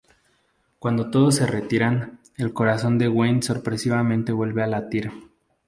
Cuando 0.79 1.11
todos 1.11 1.35
se 1.35 1.45
retiran, 1.45 2.21
el 2.35 2.53
corazón 2.53 2.97
de 2.97 3.07
Wayne 3.07 3.43
sorpresivamente 3.43 4.31
vuelve 4.31 4.63
a 4.63 4.65
latir. 4.65 5.11